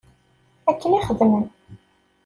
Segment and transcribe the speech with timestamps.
[0.69, 1.45] Akken i xedmen.